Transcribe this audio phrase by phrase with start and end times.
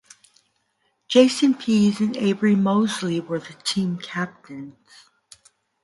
[1.07, 4.75] Jason Pease and Avery Moseley were the team captains.